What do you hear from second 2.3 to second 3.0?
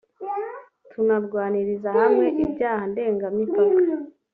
ibyaha